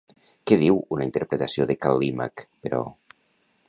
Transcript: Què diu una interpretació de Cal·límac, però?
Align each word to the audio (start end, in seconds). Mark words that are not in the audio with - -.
Què 0.51 0.57
diu 0.61 0.79
una 0.97 1.07
interpretació 1.09 1.69
de 1.73 1.79
Cal·límac, 1.85 2.47
però? 2.65 2.85